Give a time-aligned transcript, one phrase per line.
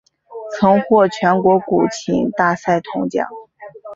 [0.57, 3.29] 曾获全国古琴大赛铜奖。